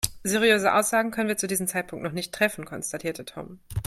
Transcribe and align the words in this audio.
Seriöse 0.23 0.73
Aussagen 0.73 1.11
können 1.11 1.27
wir 1.29 1.37
zu 1.37 1.45
diesem 1.45 1.67
Zeitpunkt 1.67 2.03
noch 2.03 2.11
nicht 2.11 2.33
treffen, 2.33 2.65
konstatierte 2.65 3.23
Tom. 3.23 3.59